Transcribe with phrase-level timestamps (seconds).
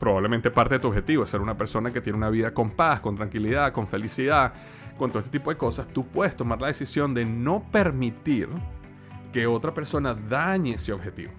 [0.00, 3.00] probablemente parte de tu objetivo es ser una persona que tiene una vida con paz,
[3.00, 4.54] con tranquilidad, con felicidad,
[4.96, 8.48] con todo este tipo de cosas, tú puedes tomar la decisión de no permitir
[9.32, 11.32] que otra persona dañe ese objetivo.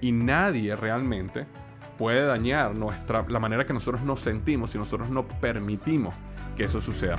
[0.00, 1.46] Y nadie realmente
[1.96, 6.14] puede dañar nuestra, la manera que nosotros nos sentimos si nosotros no permitimos
[6.56, 7.16] que eso suceda.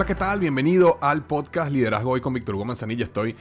[0.00, 0.40] Hola, ¿qué tal?
[0.40, 3.04] Bienvenido al podcast Liderazgo Hoy con Víctor Hugo Manzanilla.
[3.04, 3.36] Estoy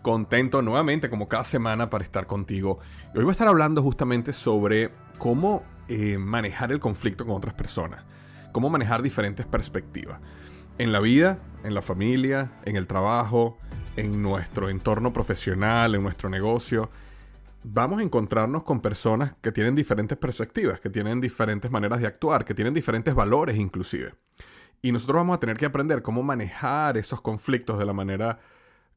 [0.00, 2.78] contento nuevamente, como cada semana, para estar contigo.
[3.16, 8.04] hoy voy a estar hablando justamente sobre cómo eh, manejar el conflicto con otras personas,
[8.52, 10.20] cómo manejar diferentes perspectivas.
[10.78, 13.58] En la vida, en la familia, en el trabajo,
[13.96, 16.90] en nuestro entorno profesional, en nuestro negocio,
[17.64, 22.44] vamos a encontrarnos con personas que tienen diferentes perspectivas, que tienen diferentes maneras de actuar,
[22.44, 24.12] que tienen diferentes valores inclusive.
[24.84, 28.40] Y nosotros vamos a tener que aprender cómo manejar esos conflictos de la manera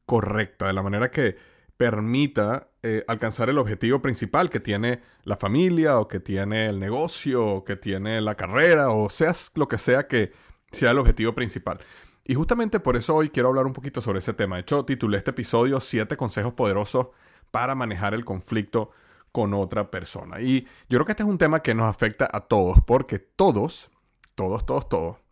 [0.04, 1.38] correcta, de la manera que
[1.78, 7.42] permita eh, alcanzar el objetivo principal que tiene la familia o que tiene el negocio
[7.42, 10.34] o que tiene la carrera o sea lo que sea que
[10.70, 11.78] sea el objetivo principal.
[12.22, 14.56] Y justamente por eso hoy quiero hablar un poquito sobre ese tema.
[14.56, 17.06] De hecho, titulé este episodio 7 consejos poderosos
[17.50, 18.90] para manejar el conflicto
[19.32, 20.38] con otra persona.
[20.42, 23.90] Y yo creo que este es un tema que nos afecta a todos porque todos,
[24.34, 25.27] todos, todos, todos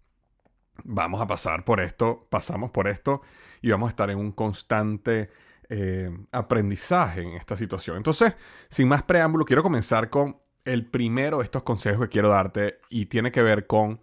[0.84, 3.22] vamos a pasar por esto, pasamos por esto
[3.62, 5.30] y vamos a estar en un constante
[5.68, 7.96] eh, aprendizaje en esta situación.
[7.96, 8.34] Entonces,
[8.68, 13.06] sin más preámbulo, quiero comenzar con el primero de estos consejos que quiero darte y
[13.06, 14.00] tiene que ver con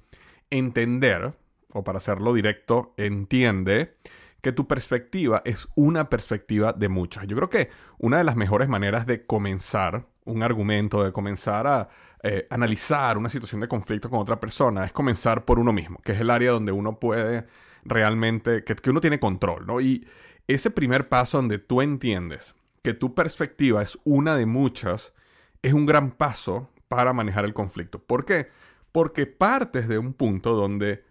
[0.49, 1.33] entender,
[1.73, 3.97] o para hacerlo directo, entiende
[4.41, 7.27] que tu perspectiva es una perspectiva de muchas.
[7.27, 11.89] Yo creo que una de las mejores maneras de comenzar un argumento, de comenzar a
[12.23, 16.13] eh, analizar una situación de conflicto con otra persona, es comenzar por uno mismo, que
[16.13, 17.45] es el área donde uno puede
[17.83, 19.81] realmente, que, que uno tiene control, ¿no?
[19.81, 20.07] Y
[20.47, 25.13] ese primer paso donde tú entiendes que tu perspectiva es una de muchas,
[25.61, 27.99] es un gran paso para manejar el conflicto.
[27.99, 28.49] ¿Por qué?
[28.91, 31.03] Porque partes de un punto donde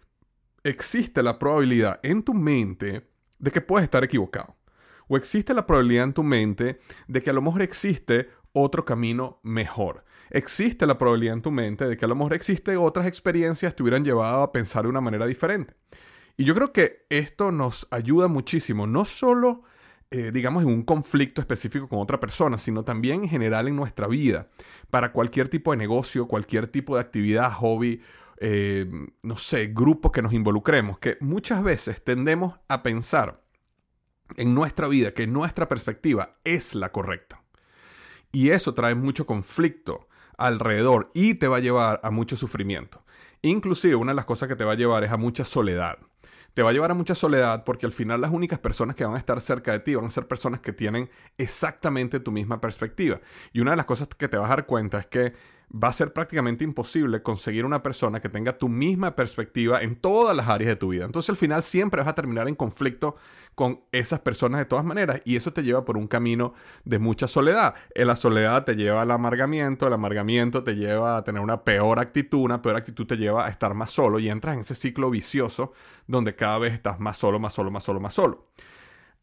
[0.65, 4.57] existe la probabilidad en tu mente de que puedes estar equivocado.
[5.09, 6.79] O existe la probabilidad en tu mente
[7.09, 10.05] de que a lo mejor existe otro camino mejor.
[10.35, 13.77] Existe la probabilidad en tu mente de que a lo mejor existen otras experiencias que
[13.77, 15.75] te hubieran llevado a pensar de una manera diferente.
[16.39, 19.65] Y yo creo que esto nos ayuda muchísimo, no solo,
[20.11, 24.07] eh, digamos, en un conflicto específico con otra persona, sino también en general en nuestra
[24.07, 24.49] vida,
[24.89, 28.01] para cualquier tipo de negocio, cualquier tipo de actividad, hobby,
[28.39, 28.87] eh,
[29.23, 33.45] no sé, grupos que nos involucremos, que muchas veces tendemos a pensar
[34.39, 37.45] en nuestra vida que nuestra perspectiva es la correcta.
[38.33, 43.03] Y eso trae mucho conflicto alrededor y te va a llevar a mucho sufrimiento.
[43.43, 45.99] Inclusive una de las cosas que te va a llevar es a mucha soledad.
[46.55, 49.15] Te va a llevar a mucha soledad porque al final las únicas personas que van
[49.15, 53.21] a estar cerca de ti van a ser personas que tienen exactamente tu misma perspectiva.
[53.53, 55.33] Y una de las cosas que te vas a dar cuenta es que
[55.73, 60.37] va a ser prácticamente imposible conseguir una persona que tenga tu misma perspectiva en todas
[60.37, 61.07] las áreas de tu vida.
[61.07, 63.17] Entonces al final siempre vas a terminar en conflicto
[63.55, 66.55] con esas personas de todas maneras y eso te lleva por un camino
[66.85, 67.75] de mucha soledad.
[67.95, 71.99] En la soledad te lleva al amargamiento, el amargamiento te lleva a tener una peor
[71.99, 75.11] actitud, una peor actitud te lleva a estar más solo y entras en ese ciclo
[75.11, 75.73] vicioso
[76.07, 78.47] donde cada vez estás más solo, más solo, más solo, más solo.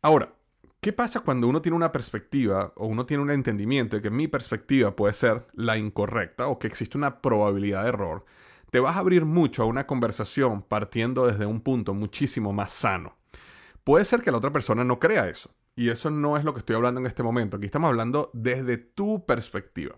[0.01, 0.34] Ahora,
[0.81, 4.29] ¿Qué pasa cuando uno tiene una perspectiva o uno tiene un entendimiento de que mi
[4.29, 8.23] perspectiva puede ser la incorrecta o que existe una probabilidad de error?
[8.72, 13.19] Te vas a abrir mucho a una conversación partiendo desde un punto muchísimo más sano.
[13.89, 15.50] Puede ser que la otra persona no crea eso.
[15.75, 17.57] Y eso no es lo que estoy hablando en este momento.
[17.57, 19.95] Aquí estamos hablando desde tu perspectiva.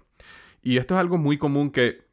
[0.61, 2.07] Y esto es algo muy común que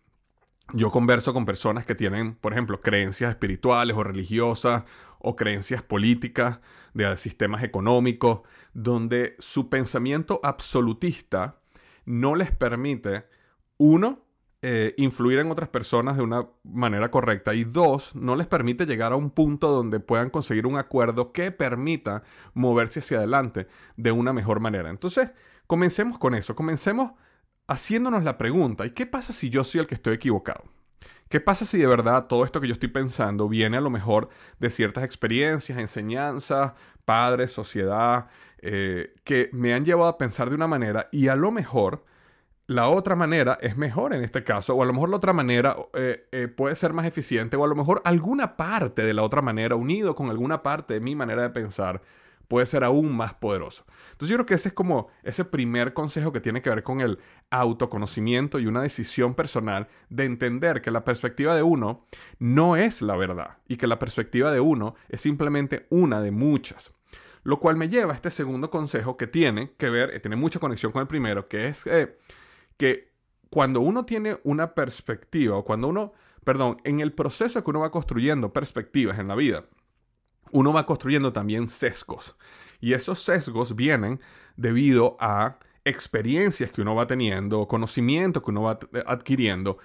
[0.72, 4.82] yo converso con personas que tienen, por ejemplo, creencias espirituales o religiosas
[5.20, 6.58] o creencias políticas
[6.94, 8.40] de sistemas económicos,
[8.74, 11.60] donde su pensamiento absolutista
[12.04, 13.26] no les permite,
[13.76, 14.26] uno,
[14.60, 19.12] eh, influir en otras personas de una manera correcta y dos, no les permite llegar
[19.12, 22.24] a un punto donde puedan conseguir un acuerdo que permita
[22.54, 24.90] moverse hacia adelante de una mejor manera.
[24.90, 25.30] Entonces,
[25.68, 27.12] comencemos con eso, comencemos
[27.68, 30.64] haciéndonos la pregunta, ¿y qué pasa si yo soy el que estoy equivocado?
[31.28, 34.30] ¿Qué pasa si de verdad todo esto que yo estoy pensando viene a lo mejor
[34.58, 36.72] de ciertas experiencias, enseñanzas,
[37.04, 38.28] padres, sociedad,
[38.60, 42.04] eh, que me han llevado a pensar de una manera y a lo mejor
[42.68, 45.74] la otra manera es mejor en este caso, o a lo mejor la otra manera
[45.94, 49.40] eh, eh, puede ser más eficiente, o a lo mejor alguna parte de la otra
[49.40, 52.02] manera, unido con alguna parte de mi manera de pensar,
[52.46, 53.86] puede ser aún más poderoso.
[54.12, 57.00] Entonces yo creo que ese es como ese primer consejo que tiene que ver con
[57.00, 57.18] el
[57.48, 62.04] autoconocimiento y una decisión personal de entender que la perspectiva de uno
[62.38, 66.92] no es la verdad y que la perspectiva de uno es simplemente una de muchas.
[67.44, 70.60] Lo cual me lleva a este segundo consejo que tiene que ver, eh, tiene mucha
[70.60, 71.86] conexión con el primero, que es
[72.78, 73.12] que
[73.50, 76.12] cuando uno tiene una perspectiva o cuando uno,
[76.44, 79.64] perdón, en el proceso que uno va construyendo perspectivas en la vida,
[80.52, 82.36] uno va construyendo también sesgos.
[82.80, 84.20] Y esos sesgos vienen
[84.56, 89.78] debido a experiencias que uno va teniendo, conocimiento que uno va adquiriendo.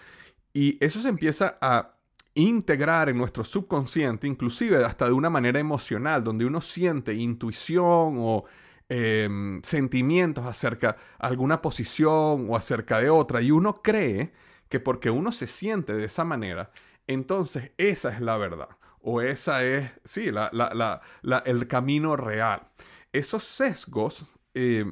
[0.54, 1.96] Y eso se empieza a
[2.36, 8.46] integrar en nuestro subconsciente, inclusive hasta de una manera emocional, donde uno siente intuición o
[8.94, 14.34] em, sentimientos acerca de alguna posición o acerca de otra, y uno cree
[14.70, 16.72] que porque uno se siente de esa manera,
[17.08, 18.70] entonces esa es la verdad
[19.02, 22.70] o esa es, sí, el camino real.
[23.12, 24.86] Esos sesgos, eh,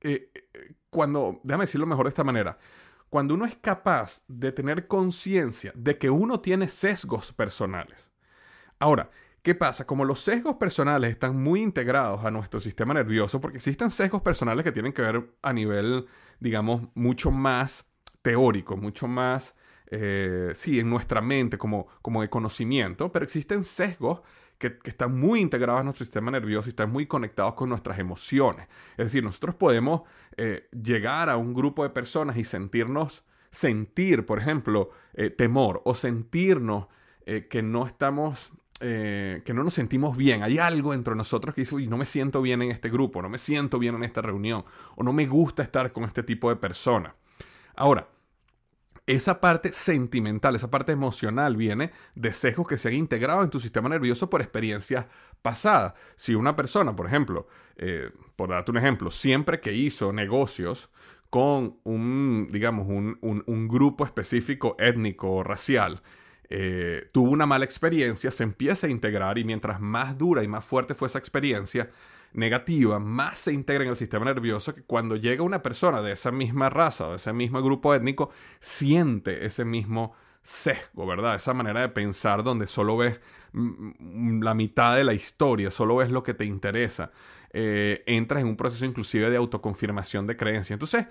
[0.00, 0.30] eh,
[0.90, 2.58] cuando, déjame decirlo mejor de esta manera,
[3.08, 8.10] cuando uno es capaz de tener conciencia de que uno tiene sesgos personales.
[8.80, 9.10] Ahora,
[9.42, 9.86] ¿qué pasa?
[9.86, 14.64] Como los sesgos personales están muy integrados a nuestro sistema nervioso, porque existen sesgos personales
[14.64, 16.06] que tienen que ver a nivel,
[16.40, 17.86] digamos, mucho más
[18.22, 19.54] teórico, mucho más
[19.90, 24.20] eh, sí, en nuestra mente como, como de conocimiento, pero existen sesgos
[24.58, 28.68] que, están muy integrados a nuestro sistema nervioso y están muy conectados con nuestras emociones.
[28.96, 30.02] Es decir, nosotros podemos
[30.36, 35.94] eh, llegar a un grupo de personas y sentirnos, sentir, por ejemplo, eh, temor o
[35.94, 36.86] sentirnos
[37.48, 38.50] que no estamos
[38.80, 40.42] que no nos sentimos bien.
[40.42, 43.38] Hay algo entre nosotros que dice, no me siento bien en este grupo, no me
[43.38, 44.64] siento bien en esta reunión,
[44.96, 47.12] o no me gusta estar con este tipo de personas.
[47.76, 48.08] Ahora,
[49.06, 53.58] esa parte sentimental, esa parte emocional viene de sesgos que se han integrado en tu
[53.58, 55.06] sistema nervioso por experiencias
[55.42, 55.94] pasadas.
[56.16, 60.90] Si una persona, por ejemplo, eh, por darte un ejemplo, siempre que hizo negocios
[61.28, 66.02] con un, digamos, un, grupo específico étnico o racial,
[66.50, 70.64] eh, tuvo una mala experiencia, se empieza a integrar y mientras más dura y más
[70.64, 71.90] fuerte fue esa experiencia,
[72.32, 76.30] negativa más se integra en el sistema nervioso que cuando llega una persona de esa
[76.32, 80.12] misma raza o de ese mismo grupo étnico, siente ese mismo
[80.42, 81.36] sesgo, ¿verdad?
[81.36, 83.20] Esa manera de pensar donde solo ves
[83.52, 87.12] mm, mm, la mitad de la historia, solo ves lo que te interesa.
[87.52, 90.74] Eh, entras en un proceso inclusive de autoconfirmación de creencia.
[90.74, 91.06] Entonces,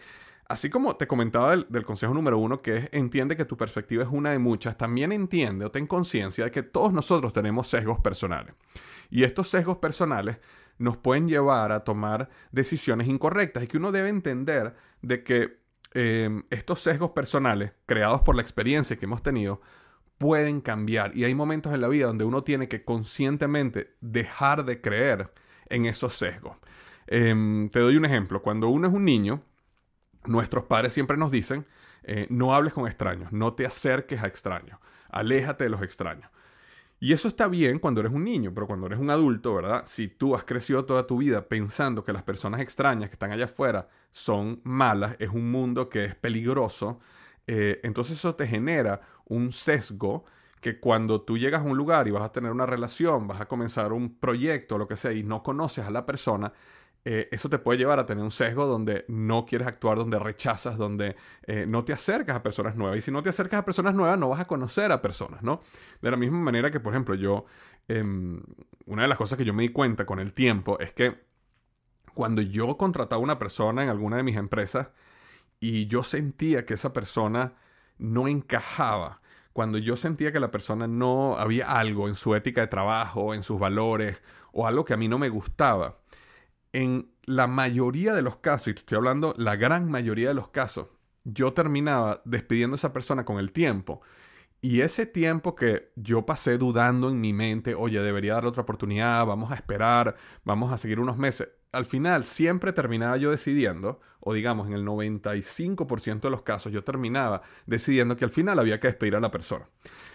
[0.50, 4.04] así como te comentaba del, del, consejo número uno, que es entiende que tu perspectiva
[4.04, 8.00] es una de muchas, también entiende o ten conciencia de que todos nosotros tenemos sesgos
[8.01, 8.54] personales.
[9.10, 10.38] Y estos sesgos personales
[10.80, 15.60] nos pueden llevar a tomar decisiones incorrectas y que uno debe entender de que
[15.94, 19.62] em, estos sesgos personales creados por la experiencia que hemos tenido
[20.18, 24.81] pueden cambiar y hay momentos en la vida donde uno tiene que conscientemente dejar de
[24.81, 25.31] creer
[25.69, 26.57] en esos sesgos.
[27.07, 29.44] Em, te doy un ejemplo, cuando uno es un niño,
[30.25, 31.66] nuestros padres siempre nos dicen,
[32.04, 34.80] eh, no hables con extraños, no te acerques a extraños,
[35.10, 36.30] aléjate de los extraños.
[37.01, 39.83] Y eso está bien cuando eres un niño, pero cuando eres un adulto, ¿verdad?
[39.86, 43.45] Si tú has crecido toda tu vida pensando que las personas extrañas que están allá
[43.45, 47.00] afuera son malas, es un mundo que es peligroso,
[47.48, 50.25] eh, entonces eso te genera un sesgo
[50.60, 53.48] que cuando tú llegas a un lugar y vas a tener una relación, vas a
[53.48, 56.51] comenzar un proyecto, lo que sea, y no conoces a la persona,
[57.06, 60.78] eh, eso te puede llevar a tener un sesgo donde no quieres actuar, donde rechazas,
[60.78, 62.98] donde eh, no te acercas a personas nuevas.
[62.98, 65.62] Y si no te acercas a personas nuevas, no vas a conocer a personas, ¿no?
[66.01, 67.46] De la misma manera que, por ejemplo, yo,
[67.88, 68.42] em,
[68.86, 71.24] una de las cosas que yo me di cuenta con el tiempo es que
[72.13, 74.89] cuando yo contrataba a una persona en alguna de mis empresas
[75.60, 77.53] y yo sentía que esa persona
[77.98, 79.22] no encajaba,
[79.53, 83.44] cuando yo sentía que la persona no había algo en su ética de trabajo, en
[83.44, 85.99] sus valores o algo que a mí no me gustaba,
[86.73, 90.49] en la mayoría de los casos, y te estoy hablando la gran mayoría de los
[90.49, 90.88] casos,
[91.23, 94.01] yo terminaba despidiendo a esa persona con el tiempo.
[94.61, 99.25] Y ese tiempo que yo pasé dudando en mi mente, oye, debería darle otra oportunidad,
[99.25, 104.33] vamos a esperar, vamos a seguir unos meses, al final siempre terminaba yo decidiendo, o
[104.33, 108.88] digamos en el 95% de los casos yo terminaba decidiendo que al final había que
[108.88, 109.67] despedir a la persona.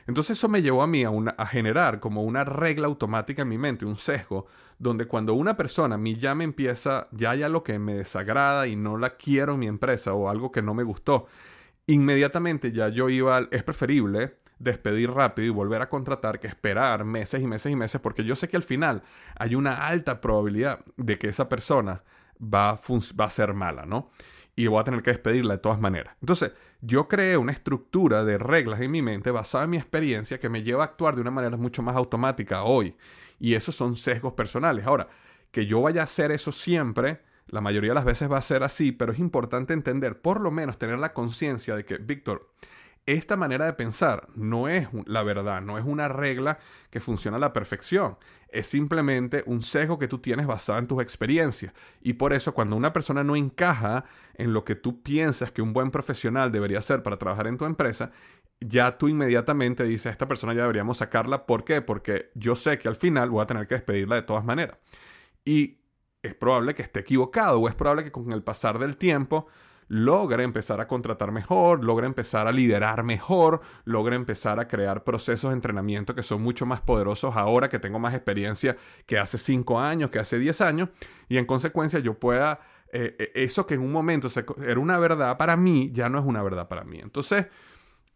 [0.06, 3.87] Entonces eso me llevó a mí a, generar como una regla automática en mi mente,
[3.87, 4.46] un sesgo,
[4.78, 8.66] donde cuando una persona a mí ya me empieza, ya hay algo que me desagrada
[8.66, 11.26] y no la quiero en mi empresa o algo que no me gustó,
[11.87, 17.42] inmediatamente ya yo iba, es preferible despedir rápido y volver a contratar que esperar meses
[17.42, 19.02] y meses y meses, porque yo sé que al final
[19.37, 22.02] hay una alta probabilidad de que esa persona
[22.42, 24.11] va a, ser mala, ¿no?
[24.56, 26.16] Y voy a tener que despedirla de todas maneras.
[26.21, 30.49] Entonces, yo creé una estructura de reglas en mi mente basada en mi experiencia que
[30.49, 32.97] me lleva a actuar de una manera mucho más automática hoy.
[33.38, 34.87] Y esos son sesgos personales.
[34.87, 35.09] Ahora,
[35.50, 38.62] que yo vaya a hacer eso siempre, la mayoría de las veces va a ser
[38.62, 42.50] así, pero es importante entender, por lo menos tener la conciencia de que, Víctor,
[43.06, 46.58] esta manera de pensar no es la verdad, no es una regla
[46.90, 48.16] que funciona a la perfección,
[48.49, 51.75] es simplemente un sesgo que tú tienes basado en tus experiencias.
[52.00, 55.73] Y por eso cuando una persona no encaja en lo que tú piensas que un
[55.73, 58.12] buen profesional debería ser para trabajar en tu empresa,
[58.61, 61.46] ya tú inmediatamente dices, esta persona ya deberíamos sacarla.
[61.46, 61.82] ¿Por qué?
[61.82, 64.78] Porque yo sé que al final voy a tener que despedirla de todas maneras.
[65.44, 65.78] Y
[66.23, 69.46] es probable que esté equivocado o es probable que con el pasar del tiempo
[69.88, 75.50] logre empezar a contratar mejor, logre empezar a liderar mejor, logre empezar a crear procesos
[75.50, 78.76] de entrenamiento que son mucho más poderosos ahora que tengo más experiencia
[79.07, 80.88] que hace 5 años, que hace 10 años,
[81.29, 82.61] y en consecuencia yo pueda,
[82.93, 84.29] eh, eh, eso que en un momento
[84.62, 86.99] era una verdad para mí, ya no es una verdad para mí.
[87.00, 87.47] Entonces,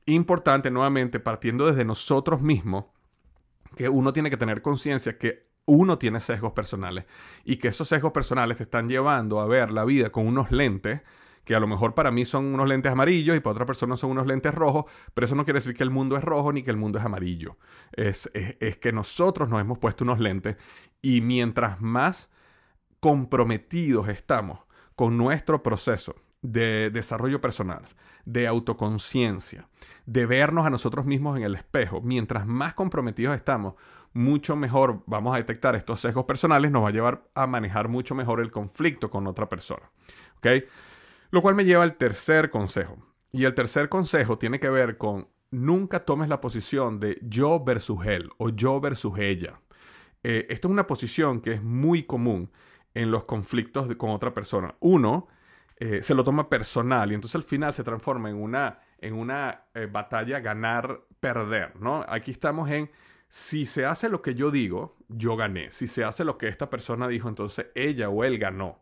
[0.06, 2.86] importante nuevamente, partiendo desde nosotros mismos,
[3.76, 7.04] que uno tiene que tener conciencia que uno tiene sesgos personales
[7.44, 11.02] y que esos sesgos personales te están llevando a ver la vida con unos lentes
[11.48, 14.10] que a lo mejor para mí son unos lentes amarillos y para otra persona son
[14.10, 16.70] unos lentes rojos, pero eso no quiere decir que el mundo es rojo ni que
[16.70, 17.56] el mundo es amarillo.
[17.92, 18.30] Es,
[18.82, 20.58] que nosotros nos hemos puesto unos lentes
[21.00, 22.28] y mientras más
[23.00, 24.58] comprometidos estamos
[24.94, 27.80] con nuestro proceso de desarrollo personal,
[28.26, 29.70] de autoconciencia,
[30.04, 33.72] de vernos a nosotros mismos en el espejo, mientras más comprometidos estamos,
[34.12, 38.14] mucho mejor vamos a detectar estos sesgos personales, nos va a llevar a manejar mucho
[38.14, 39.90] mejor el conflicto con otra persona.
[40.36, 40.48] ¿Ok?
[41.30, 42.96] Lo cual me lleva al tercer consejo.
[43.32, 48.06] Y el tercer consejo tiene que ver con nunca tomes la posición de yo versus
[48.06, 49.60] él o yo versus ella.
[50.22, 52.50] Eh, esto es una posición que es muy común
[52.94, 54.74] en los conflictos con otra persona.
[54.80, 55.28] Uno
[55.76, 59.66] eh, se lo toma personal y entonces al final se transforma en una, en una
[59.74, 61.76] eh, batalla ganar-perder.
[61.80, 62.04] ¿no?
[62.08, 62.90] Aquí estamos en
[63.28, 65.70] si se hace lo que yo digo, yo gané.
[65.70, 68.80] Si se hace lo que esta persona dijo, entonces ella o él ganó.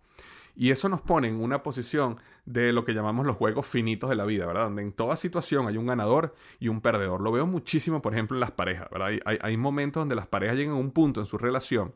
[0.56, 4.16] Y eso nos pone en una posición de lo que llamamos los juegos finitos de
[4.16, 4.62] la vida, ¿verdad?
[4.62, 7.20] Donde en toda situación hay un ganador y un perdedor.
[7.20, 9.10] Lo veo muchísimo, por ejemplo, en las parejas, ¿verdad?
[9.42, 11.94] Hay, momentos donde las parejas llegan a un punto en su relación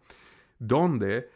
[0.58, 1.30] donde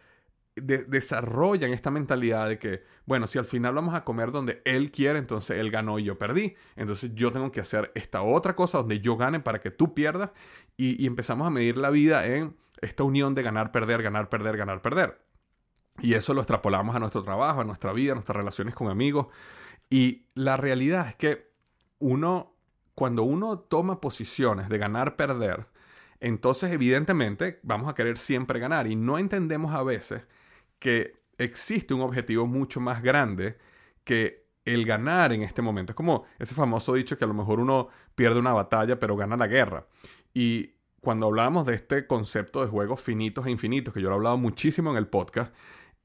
[0.56, 5.18] desarrollan esta mentalidad de que, bueno, si al final vamos a comer donde él quiere,
[5.18, 6.54] entonces él ganó y yo perdí.
[6.76, 10.30] Entonces yo tengo que hacer esta otra cosa donde yo gane para que tú pierdas.
[10.76, 14.58] Y, y empezamos a medir la vida en esta unión de ganar, perder, ganar, perder,
[14.58, 15.23] ganar, perder.
[16.00, 19.28] Y eso lo extrapolamos a nuestro trabajo, a nuestra vida, a nuestras relaciones con amigos.
[19.90, 21.52] Y la realidad es que
[21.98, 22.54] uno,
[22.94, 25.66] cuando uno toma posiciones de ganar, perder,
[26.20, 28.86] entonces evidentemente vamos a querer siempre ganar.
[28.86, 30.22] Y no entendemos a veces
[30.78, 33.58] que existe un objetivo mucho más grande
[34.04, 35.92] que el ganar en este momento.
[35.92, 39.36] Es como ese famoso dicho que a lo mejor uno pierde una batalla pero gana
[39.36, 39.86] la guerra.
[40.32, 44.16] Y cuando hablamos de este concepto de juegos finitos e infinitos, que yo lo he
[44.16, 45.54] hablado muchísimo en el podcast,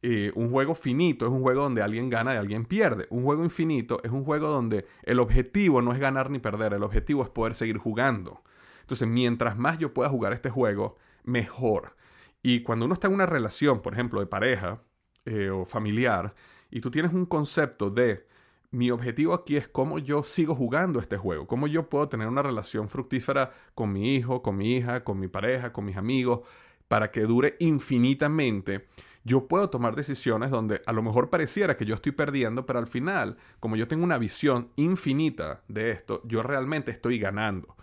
[0.02, 3.08] eh, un juego finito es un juego donde alguien gana y alguien pierde.
[3.10, 6.84] Un juego infinito es un juego donde el objetivo no es ganar ni perder, el
[6.84, 8.44] objetivo es poder seguir jugando.
[8.82, 11.96] Entonces, mientras más yo pueda jugar este juego, mejor.
[12.42, 14.82] Y cuando uno está en una relación, por ejemplo, de pareja
[15.26, 16.34] eh, o familiar,
[16.72, 18.28] y tú tienes un concepto de
[18.72, 22.44] mi objetivo aquí es cómo yo sigo jugando este juego, cómo yo puedo tener una
[22.44, 26.42] relación fructífera con mi hijo, con mi hija, con mi pareja, con mis amigos,
[26.88, 28.88] para que dure infinitamente
[29.24, 32.88] yo puedo tomar decisiones donde a lo mejor pareciera que yo estoy perdiendo, pero al
[32.88, 37.76] final, como yo tengo una visión infinita de esto, yo realmente estoy ganando.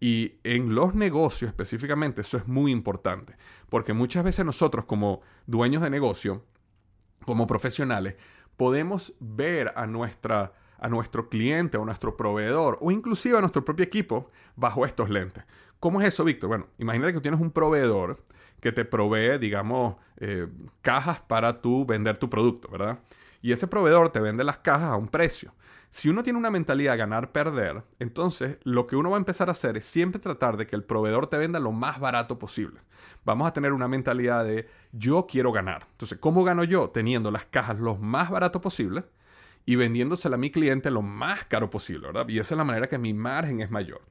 [0.00, 3.36] Y en los negocios específicamente eso es muy importante,
[3.68, 6.44] porque muchas veces nosotros como dueños de negocio,
[7.24, 8.16] como profesionales,
[8.56, 13.84] podemos ver a nuestra a nuestro cliente, a nuestro proveedor o inclusive a nuestro propio
[13.84, 15.44] equipo bajo estos lentes.
[15.78, 16.48] ¿Cómo es eso, Víctor?
[16.48, 18.24] Bueno, imagínate que tienes un proveedor
[18.60, 20.46] que te provee, digamos, eh,
[20.82, 22.98] cajas para tú vender tu producto, ¿verdad?
[23.42, 25.54] Y ese proveedor te vende las cajas a un precio.
[25.92, 29.76] Si uno tiene una mentalidad ganar-perder, entonces lo que uno va a empezar a hacer
[29.76, 32.80] es siempre tratar de que el proveedor te venda lo más barato posible.
[33.24, 35.88] Vamos a tener una mentalidad de yo quiero ganar.
[35.90, 36.90] Entonces, ¿cómo gano yo?
[36.90, 39.04] Teniendo las cajas lo más barato posible
[39.66, 42.28] y vendiéndosela a mi cliente lo más caro posible, ¿verdad?
[42.28, 44.02] Y esa es la manera que mi margen es mayor.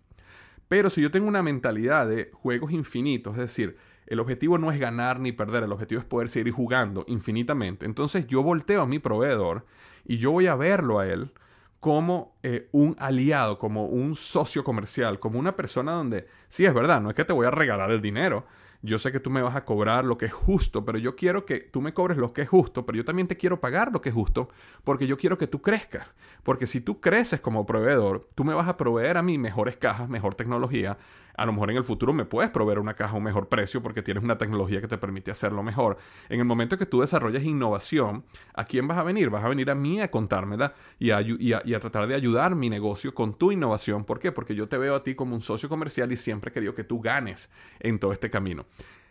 [0.68, 3.78] Pero si yo tengo una mentalidad de juegos infinitos, es decir,
[4.10, 7.86] el objetivo no es ganar ni perder, el objetivo es poder seguir jugando infinitamente.
[7.86, 9.66] Entonces yo volteo a mi proveedor
[10.06, 11.32] y yo voy a verlo a él
[11.80, 17.02] como eh, un aliado, como un socio comercial, como una persona donde, sí es verdad,
[17.02, 18.46] no es que te voy a regalar el dinero,
[18.82, 21.46] yo sé que tú me vas a cobrar lo que es justo, pero yo quiero
[21.46, 24.02] que tú me cobres lo que es justo, pero yo también te quiero pagar lo
[24.02, 24.50] que es justo,
[24.86, 26.14] porque yo quiero que tú crezcas.
[26.44, 30.08] Porque si tú creces como proveedor, tú me vas a proveer a mí mejores cajas,
[30.08, 30.98] mejor tecnología,
[31.40, 33.82] A lo mejor en el futuro me puedes proveer una caja a un mejor precio
[33.82, 35.98] porque tienes una tecnología que te permite hacerlo mejor.
[36.28, 39.30] En el momento que tú desarrollas innovación, ¿a quién vas a venir?
[39.30, 42.70] Vas a venir a mí a contármela y a, y a tratar de ayudar mi
[42.70, 44.04] negocio con tu innovación.
[44.04, 44.34] ¿Por qué?
[44.34, 46.84] Porque yo te veo a ti como un socio comercial y siempre he querido que
[46.84, 48.66] tú ganes en todo este camino.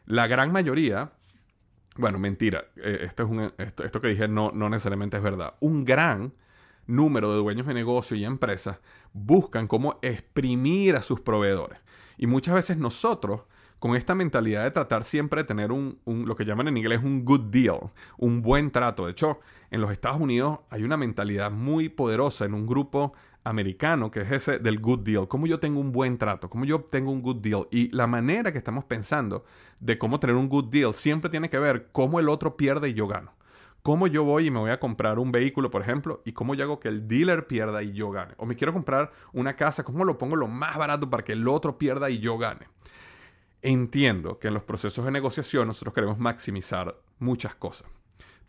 [0.04, 1.12] La gran mayoría
[1.98, 2.66] bueno, mentira.
[2.76, 5.54] Eh, esto, es un, esto, que dije no, no necesariamente es verdad.
[5.60, 6.32] Un gran
[6.86, 8.78] número de dueños de negocio y empresas
[9.12, 11.80] buscan cómo exprimir a sus proveedores.
[12.18, 13.42] Y muchas veces nosotros,
[13.78, 17.24] con esta mentalidad de tratar siempre de tener un, lo que llaman en inglés un
[17.24, 17.78] good deal,
[18.18, 19.06] un buen trato.
[19.06, 19.38] De hecho,
[19.70, 23.12] en los Estados Unidos hay una mentalidad muy poderosa en un grupo
[23.44, 26.76] americano, que es ese del good deal, cómo yo tengo un buen trato, cómo yo
[26.76, 27.68] obtengo un good deal.
[27.70, 29.44] Y la manera que estamos pensando
[29.80, 32.94] de cómo tener un good deal siempre tiene que ver cómo el otro pierde y
[32.94, 33.37] yo gano.
[33.88, 36.64] Cómo yo voy y me voy a comprar un vehículo, por ejemplo, y cómo yo
[36.64, 38.34] hago que el dealer pierda y yo gane.
[38.36, 41.48] O me quiero comprar una casa, cómo lo pongo lo más barato para que el
[41.48, 42.68] otro pierda y yo gane.
[43.62, 47.88] Entiendo que en los procesos de negociación nosotros queremos maximizar muchas cosas.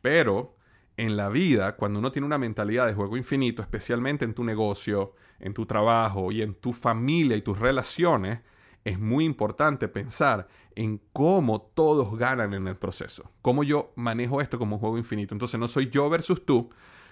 [0.02, 0.58] Pero
[0.98, 5.16] en la vida, cuando uno tiene una mentalidad de juego infinito, especialmente en tu negocio,
[5.40, 8.42] en tu trabajo y en tu familia y tus relaciones,
[8.90, 13.32] es muy importante pensar en cómo todos ganan en el proceso.
[13.42, 15.34] Cómo yo manejo esto como un juego infinito.
[15.34, 16.70] Entonces no soy yo versus tú,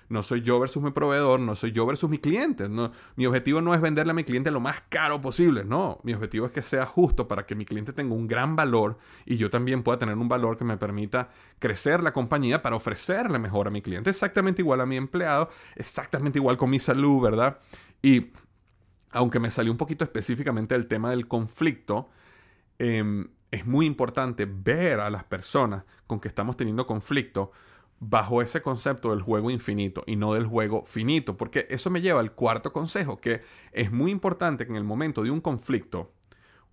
[0.10, 2.69] no soy yo versus mi proveedor, no soy yo versus mi cliente.
[2.69, 6.00] No, mi objetivo no es venderle a mi cliente lo más caro posible, no.
[6.03, 9.38] Mi objetivo es que sea justo para que mi cliente tenga un gran valor y
[9.38, 11.29] yo también pueda tener un valor que me permita
[11.60, 14.10] crecer la compañía para ofrecerle mejor a mi cliente.
[14.10, 17.60] Exactamente igual a mi empleado, exactamente igual con mi salud, ¿verdad?
[18.01, 18.27] Y
[19.11, 22.09] aunque me salió un poquito específicamente el tema del conflicto,
[22.79, 27.51] em, es muy importante ver a las personas con que estamos teniendo conflicto
[27.99, 32.19] bajo ese concepto del juego infinito y no del juego finito, porque eso me lleva
[32.19, 36.11] al cuarto consejo, que es muy importante que en el momento de un conflicto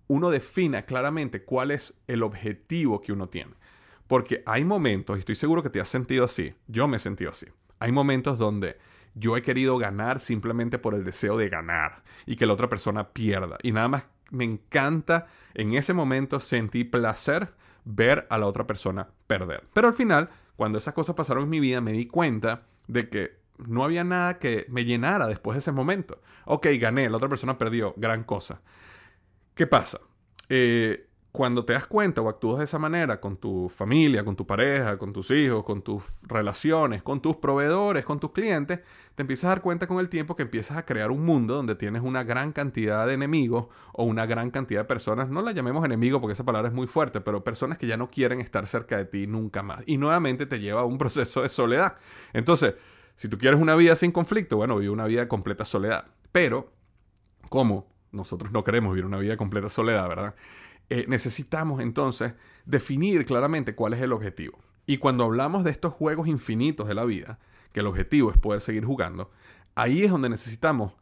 [0.07, 3.53] uno defina claramente cuál es el objetivo que uno tiene.
[4.07, 7.31] Porque hay momentos, y estoy seguro que te has sentido así, yo me he sentido
[7.31, 7.47] así,
[7.79, 8.77] hay momentos donde
[9.15, 13.09] yo he querido ganar simplemente por el deseo de ganar y que la otra persona
[13.09, 13.57] pierda.
[13.63, 17.53] Y nada más me encanta en ese momento sentir placer
[17.85, 19.63] ver a la otra persona perder.
[19.73, 23.39] Pero al final cuando esas cosas pasaron en mi vida, me di cuenta de que
[23.57, 26.21] no había nada que me llenara después de ese momento.
[26.45, 28.61] Ok, gané, la otra persona perdió, gran cosa.
[29.53, 29.99] ¿Qué pasa?
[30.49, 31.04] Eh,
[31.35, 34.97] cuando te das cuenta o actúas de esa manera con tu familia, con tu pareja,
[34.97, 38.79] con tus hijos, con tus relaciones, con tus proveedores, con tus clientes,
[39.15, 41.75] te empiezas a dar cuenta con el tiempo que empiezas a crear un mundo donde
[41.75, 45.83] tienes una gran cantidad de enemigos o una gran cantidad de personas, no la llamemos
[45.83, 48.95] enemigo porque esa palabra es muy fuerte, pero personas que ya no quieren estar cerca
[48.95, 49.83] de ti nunca más.
[49.85, 51.97] Y nuevamente te lleva a un proceso de soledad.
[52.31, 52.75] Entonces,
[53.17, 56.05] si tú quieres una vida sin conflicto, bueno, vive una vida de completa soledad.
[56.31, 56.71] Pero,
[57.49, 57.87] ¿cómo?
[58.13, 60.35] Nosotros no queremos vivir una vida de completa soledad, ¿verdad?
[60.89, 62.33] Eh, necesitamos entonces
[62.65, 64.59] definir claramente cuál es el objetivo.
[64.85, 67.39] Y cuando hablamos de estos juegos infinitos de la vida,
[67.71, 69.31] que el objetivo es poder seguir jugando,
[69.73, 70.93] ahí es donde necesitamos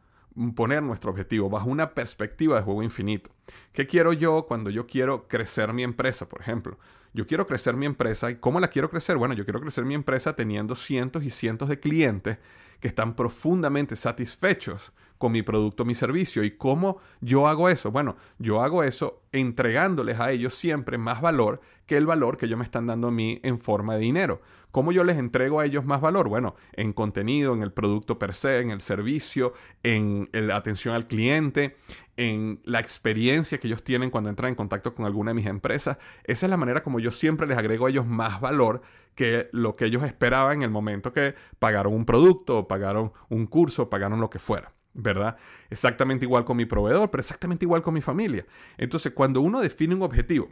[0.56, 3.30] poner nuestro objetivo bajo una perspectiva de juego infinito.
[3.72, 6.78] ¿Qué quiero yo cuando yo quiero crecer mi empresa, por ejemplo?
[7.12, 9.16] Yo quiero crecer mi empresa y ¿cómo la quiero crecer?
[9.16, 12.38] Bueno, yo quiero crecer mi empresa teniendo cientos y cientos de clientes
[12.80, 14.92] que están profundamente satisfechos
[15.28, 16.44] mi producto, mi servicio.
[16.44, 17.90] ¿Y cómo yo hago eso?
[17.90, 22.58] Bueno, yo hago eso entregándoles a ellos siempre más valor que el valor que ellos
[22.58, 24.40] me están dando a mí en forma de dinero.
[24.70, 26.28] ¿Cómo yo les entrego a ellos más valor?
[26.28, 31.06] Bueno, en contenido, en el producto per se, en el servicio, en la atención al
[31.06, 31.76] cliente,
[32.16, 35.98] en la experiencia que ellos tienen cuando entran en contacto con alguna de mis empresas.
[36.24, 38.82] Esa es la manera como yo siempre les agrego a ellos más valor
[39.14, 43.46] que lo que ellos esperaban en el momento que pagaron un producto, o pagaron un
[43.46, 44.72] curso, pagaron lo que fuera.
[44.94, 45.36] ¿Verdad?
[45.70, 48.46] Exactamente igual con mi proveedor, pero exactamente igual con mi familia.
[48.78, 50.48] Entonces, cuando uno define un objetivo,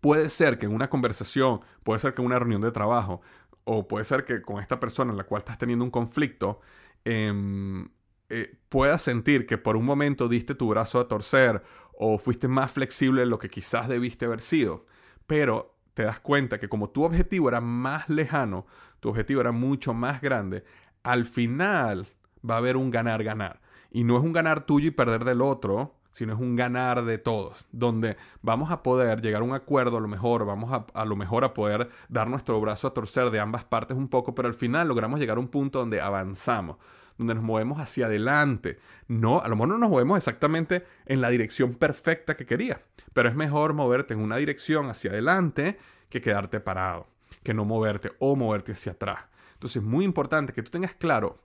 [0.00, 3.20] puede ser que en una conversación, puede ser que en una reunión de trabajo,
[3.64, 6.60] o puede ser que con esta persona en la cual estás teniendo un conflicto,
[7.04, 7.88] em,
[8.28, 11.62] eh, puedas sentir que por un momento diste tu brazo a torcer
[11.98, 14.86] o fuiste más flexible de lo que quizás debiste haber sido.
[15.26, 18.66] Pero te das cuenta que como tu objetivo era más lejano,
[19.00, 20.64] tu objetivo era mucho más grande,
[21.02, 22.06] al final
[22.48, 23.60] va a haber un ganar-ganar.
[23.90, 27.18] Y no es un ganar tuyo y perder del otro, sino es un ganar de
[27.18, 31.04] todos, donde vamos a poder llegar a un acuerdo a lo mejor, vamos a, a,
[31.04, 34.46] lo mejor a poder dar nuestro brazo a torcer de ambas partes un poco, pero
[34.48, 36.76] al final logramos llegar a un punto donde avanzamos,
[37.16, 38.78] donde nos movemos hacia adelante.
[39.08, 42.82] No, a lo mejor no nos movemos exactamente en la dirección perfecta que quería,
[43.14, 45.78] pero es mejor moverte en una dirección hacia adelante
[46.10, 47.06] que quedarte parado,
[47.42, 49.20] que no moverte o moverte hacia atrás.
[49.54, 51.38] Entonces es muy importante que tú tengas claro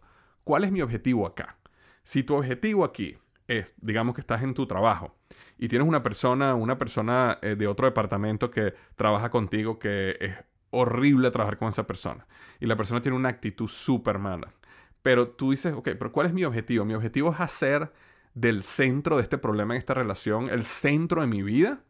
[0.48, 1.58] ¿Cuál es mi objetivo acá?
[2.04, 3.18] Si tu objetivo aquí
[3.50, 5.14] es, digamos que estás en tu trabajo
[5.58, 10.38] y tienes una persona, una persona eh, de otro departamento que trabaja contigo que es
[10.70, 12.26] horrible trabajar con esa persona
[12.62, 14.54] y la persona tiene una actitud súper mala.
[15.02, 16.86] Pero tú dices, ok, pero ¿cuál es mi objetivo?
[16.86, 17.92] Mi objetivo es hacer
[18.34, 21.82] del centro de este problema en esta relación el centro de mi vida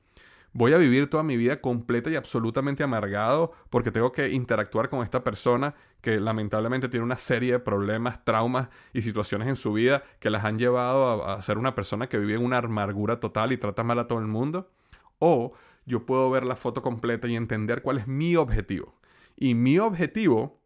[0.57, 5.03] voy a vivir toda mi vida completa y absolutamente amargado porque tengo que interactuar con
[5.03, 10.03] esta persona que lamentablemente tiene una serie de problemas, traumas y situaciones en su vida
[10.19, 13.57] que las han llevado a, ser una persona que vive en una amargura total y
[13.57, 14.71] trata mal a todo el mundo.
[15.19, 15.53] O
[15.85, 18.95] yo puedo ver la foto completa y entender cuál es mi objetivo.
[19.35, 20.59] Y mi objetivo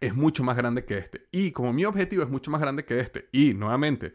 [0.00, 1.26] es mucho más grande que este.
[1.32, 4.14] Y como mi objetivo es mucho más grande que este, y nuevamente,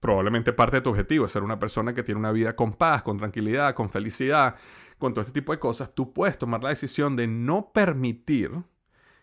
[0.00, 3.02] probablemente parte de tu objetivo es ser una persona que tiene una vida con paz,
[3.02, 4.56] con tranquilidad, con felicidad,
[4.98, 8.50] con todo este tipo de cosas, tú puedes tomar la decisión de no permitir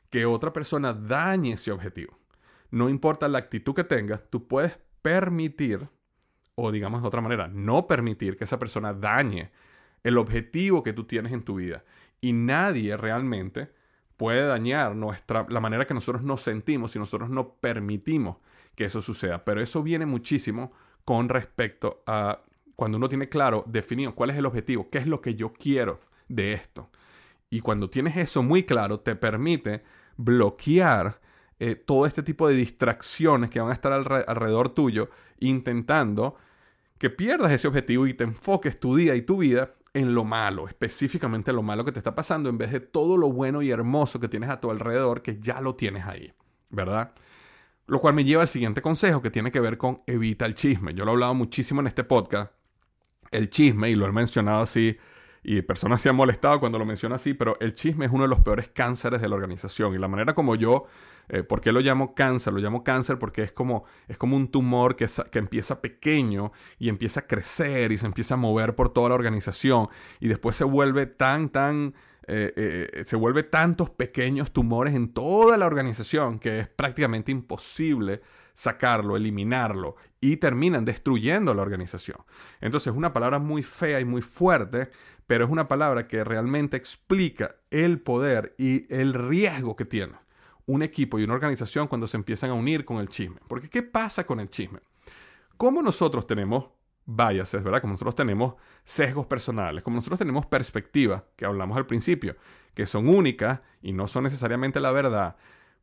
[0.10, 2.20] que otra persona dañe ese objetivo.
[2.70, 5.90] No importa la actitud que tengas, tú puedes permitir,
[6.56, 9.52] o digamos de otra manera, no permitir que esa persona dañe
[10.04, 11.84] el objetivo que tú tienes en tu vida.
[12.22, 13.72] Y nadie realmente
[14.18, 18.38] puede dañar nuestra, la manera que nosotros nos sentimos si nosotros no permitimos
[18.76, 19.44] que eso suceda.
[19.46, 20.72] Pero eso viene muchísimo
[21.06, 22.42] con respecto a
[22.76, 26.00] cuando uno tiene claro, definido cuál es el objetivo, qué es lo que yo quiero
[26.28, 26.90] de esto.
[27.50, 29.84] Y cuando tienes eso muy claro, te permite
[30.18, 31.22] bloquear
[31.60, 35.10] eh, todo este tipo de distracciones que van a estar alrededor tuyo,
[35.40, 36.36] intentando
[36.98, 40.68] que pierdas ese objetivo y te enfoques tu día y tu vida en lo malo,
[40.68, 44.20] específicamente lo malo que te está pasando, en vez de todo lo bueno y hermoso
[44.20, 46.34] que tienes a tu alrededor, que ya lo tienes ahí,
[46.70, 47.14] ¿verdad?
[47.86, 50.93] Lo cual me lleva al siguiente consejo que tiene que ver con evita el chisme.
[50.93, 52.52] Yo lo he hablado muchísimo en este podcast.
[53.32, 54.98] El chisme, y lo he mencionado así,
[55.43, 58.30] y personas se han molestado cuando lo menciono así, pero el chisme es uno de
[58.30, 59.93] los peores cánceres de la organización.
[59.93, 60.86] Y la manera como yo,
[61.28, 62.54] eh, ¿por qué lo llamo cáncer?
[62.54, 66.88] Lo llamo cáncer porque es como, es como un tumor que, que empieza pequeño y
[66.88, 69.89] empieza a crecer y se empieza a mover por toda la organización
[70.22, 71.93] y después se vuelve tan, tan
[72.28, 78.22] eh, eh, se vuelve tantos pequeños tumores en toda la organización que es prácticamente imposible
[78.54, 82.18] sacarlo, eliminarlo y terminan destruyendo la organización.
[82.62, 84.90] Entonces es una palabra muy fea y muy fuerte,
[85.28, 90.14] pero es una palabra que realmente explica el poder y el riesgo que tiene
[90.66, 93.38] un equipo y una organización cuando se empiezan a unir con el chisme.
[93.48, 94.80] Porque ¿qué pasa con el chisme?
[95.58, 96.70] Como nosotros tenemos
[97.06, 97.82] biases, ¿verdad?
[97.82, 102.36] Como nosotros tenemos sesgos personales, como nosotros tenemos perspectivas, que hablamos al principio,
[102.74, 105.36] que son únicas y no son necesariamente la verdad,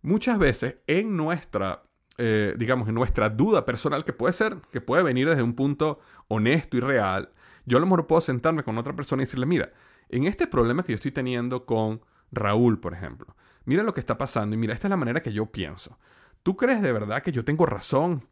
[0.02, 1.82] muchas veces en nuestra,
[2.18, 6.00] eh, digamos, en nuestra duda personal, que puede ser, que puede venir desde un punto
[6.28, 7.30] honesto y real,
[7.66, 9.72] yo a lo mejor puedo sentarme con otra persona y decirle, mira,
[10.08, 12.00] en este problema que yo estoy teniendo con
[12.32, 15.32] Raúl, por ejemplo, mira lo que está pasando y mira, esta es la manera que
[15.32, 15.98] yo pienso.
[16.42, 18.22] ¿Tú crees de verdad que yo tengo razón?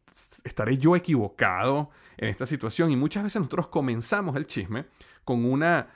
[0.44, 2.90] ¿Estaré yo equivocado en esta situación?
[2.90, 4.87] Y muchas veces nosotros comenzamos el chisme
[5.25, 5.88] con una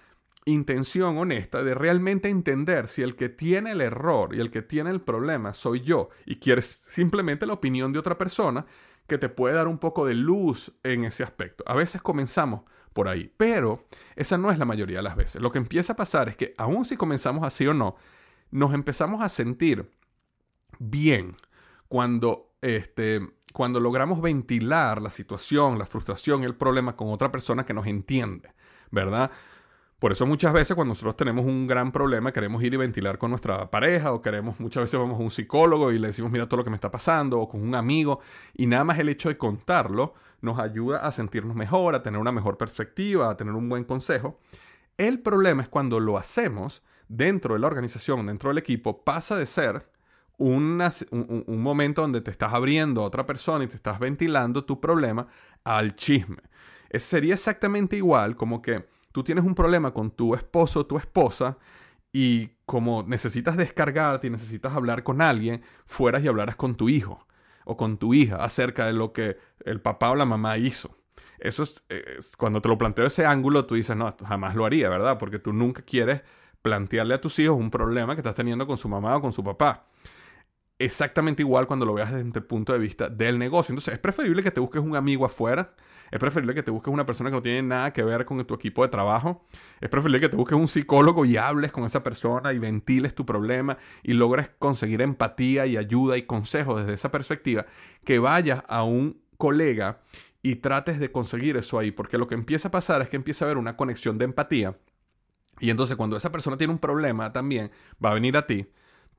[0.45, 4.91] intención honesta de realmente entender si el que tiene el error y el que tiene
[4.91, 8.67] el problema soy yo y quieres simplemente la opinión de otra persona
[9.07, 11.65] que te puede dar un poco de luz en ese aspecto.
[11.67, 13.85] A veces comenzamos por ahí, pero
[14.17, 15.41] esa no es la mayoría de las veces.
[15.41, 17.97] Lo que empieza a pasar es que aun si comenzamos así o no,
[18.51, 19.91] nos empezamos a sentir
[20.79, 21.37] bien
[21.93, 23.21] cuando, este,
[23.53, 28.55] cuando logramos ventilar la situación, la frustración, el problema con otra persona que nos entiende,
[28.91, 29.31] ¿verdad?
[29.99, 33.29] Por eso muchas veces cuando nosotros tenemos un gran problema queremos ir y ventilar con
[33.29, 36.57] nuestra pareja o queremos, muchas veces vamos a un psicólogo y le decimos mira todo
[36.57, 38.21] lo que me está pasando o con un amigo
[38.55, 42.33] y nada más el hecho de contarlo nos ayuda a sentirnos mejor, a tener una
[42.33, 44.41] mejor perspectiva, a tener un buen consejo.
[44.97, 49.45] El problema es cuando lo hacemos dentro de la organización, dentro del equipo, pasa de
[49.45, 49.92] ser
[50.39, 50.83] un,
[51.47, 55.29] momento donde te estás abriendo a otra persona y te estás ventilando tu problema
[55.65, 56.43] al chisme.
[56.95, 61.59] sería exactamente igual como que tú tienes un problema con tu esposo o tu esposa
[62.13, 67.27] y como necesitas descargarte y necesitas hablar con alguien, fueras y hablaras con tu hijo
[67.65, 70.97] o con tu hija acerca de lo que el papá o la mamá hizo.
[71.39, 71.83] Eso es,
[72.37, 75.19] cuando te lo planteo ese ángulo, tú dices, no, jamás lo haría, ¿verdad?
[75.19, 76.23] Porque tú nunca quieres
[76.63, 79.43] plantearle a tus hijos un problema que estás teniendo con su mamá o con su
[79.43, 79.87] papá
[80.85, 83.73] exactamente igual cuando lo veas desde el punto de vista del negocio.
[83.73, 85.75] Entonces, es preferible que te busques un amigo afuera.
[86.11, 88.55] Es preferible que te busques una persona que no tiene nada que ver con tu
[88.55, 89.47] equipo de trabajo.
[89.81, 93.25] Es preferible que te busques un psicólogo y hables con esa persona y ventiles tu
[93.25, 97.65] problema y logres conseguir empatía y ayuda y consejo desde esa perspectiva.
[98.05, 100.01] Que vayas a un colega
[100.43, 101.93] y trates de conseguir eso ahí.
[101.93, 104.77] Porque lo que empieza a pasar es que empieza a haber una conexión de empatía.
[105.61, 107.71] Y entonces cuando esa persona tiene un problema también,
[108.05, 108.67] va a venir a ti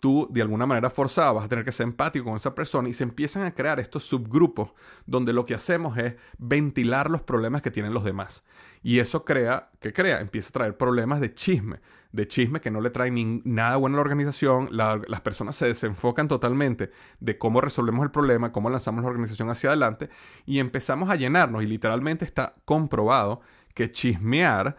[0.04, 2.94] tú de alguna manera forzada vas a tener que ser empático con esa persona y
[2.94, 4.74] se empiezan a crear estos subgrupos
[5.06, 8.44] donde lo que hacemos es ventilar los problemas que tienen los demás.
[8.82, 10.20] Y eso crea, ¿qué crea?
[10.20, 11.80] Empieza a traer problemas de chisme,
[12.12, 16.28] de chisme que no le traen nada bueno a la organización, las personas se desenfocan
[16.28, 20.10] totalmente de cómo resolvemos el problema, cómo lanzamos la organización hacia adelante
[20.46, 23.40] y empezamos a llenarnos y literalmente está comprobado
[23.74, 24.76] que chismear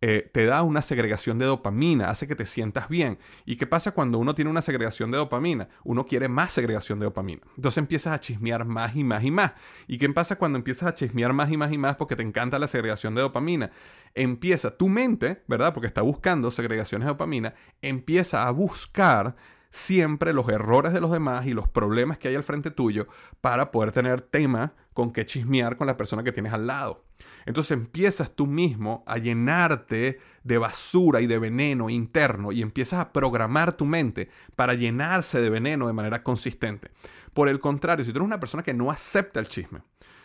[0.00, 3.18] eh, te da una segregación de dopamina, hace que te sientas bien.
[3.44, 5.68] ¿Y qué pasa cuando uno tiene una segregación de dopamina?
[5.82, 7.42] Uno quiere más segregación de dopamina.
[7.56, 9.54] Entonces empiezas a chismear más y más y más.
[9.88, 12.58] ¿Y qué pasa cuando empiezas a chismear más y más y más porque te encanta
[12.58, 13.72] la segregación de dopamina?
[14.14, 15.74] Empieza tu mente, ¿verdad?
[15.74, 19.34] Porque está buscando segregaciones de dopamina, empieza a buscar
[19.70, 23.06] siempre los errores de los demás y los problemas que hay al frente tuyo
[23.40, 27.04] para poder tener tema con que chismear con la persona que tienes al lado.
[27.46, 33.12] Entonces empiezas tú mismo a llenarte de basura y de veneno interno y empiezas a
[33.12, 36.90] programar tu mente para llenarse de veneno de manera consistente.
[37.32, 39.82] Por el contrario, si tú eres una persona que no acepta el chisme,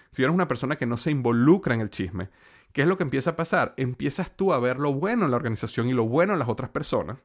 [0.09, 2.31] si eres una persona que no se involucra en el chisme,
[2.71, 3.75] ¿qué es lo que empieza a pasar?
[3.77, 6.71] Empiezas tú a ver lo bueno en la organización y lo bueno en las otras
[6.71, 7.19] personas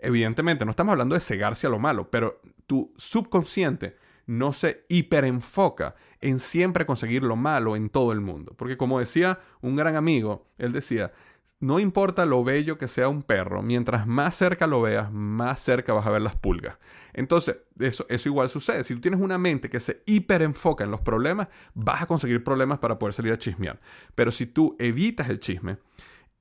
[0.00, 3.96] Evidentemente, no estamos hablando de cegarse a lo malo, pero tu subconsciente
[4.30, 8.54] no se hiperenfoca en siempre conseguir lo malo en todo el mundo.
[8.56, 11.12] Porque como decía un gran amigo, él decía,
[11.58, 15.94] no importa lo bello que sea un perro, mientras más cerca lo veas, más cerca
[15.94, 16.78] vas a ver las pulgas.
[17.12, 18.84] Entonces, eso, eso igual sucede.
[18.84, 22.78] Si tú tienes una mente que se hiperenfoca en los problemas, vas a conseguir problemas
[22.78, 23.80] para poder salir a chismear.
[24.14, 25.78] Pero si tú evitas el chisme,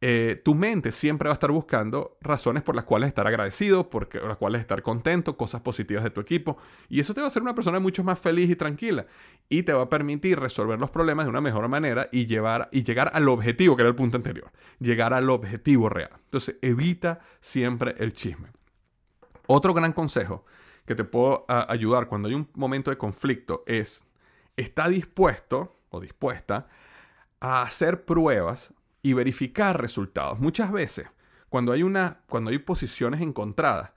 [0.02, 4.08] eh, tu mente siempre va a estar buscando razones por las cuales estar agradecido, por
[4.24, 6.58] las cuales estar contento, cosas positivas de tu equipo.
[6.88, 9.08] Y eso te va a hacer una persona mucho más feliz y tranquila.
[9.50, 12.84] Y te va a permitir resolver los problemas de una mejor manera y, llevar, y
[12.84, 14.52] llegar al objetivo, que era el punto anterior.
[14.80, 16.12] Llegar al objetivo real.
[16.26, 18.50] Entonces, evita siempre el chisme.
[19.48, 20.46] Otro gran consejo
[20.86, 24.04] que te puedo ayudar cuando hay un momento de conflicto es,
[24.56, 26.68] está dispuesto o dispuesta
[27.42, 30.40] a hacer pruebas y verificar resultados.
[30.40, 31.08] Muchas veces,
[31.50, 33.92] cuando hay, una, cuando hay posiciones encontradas,